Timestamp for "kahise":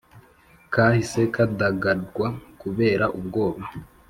0.73-1.21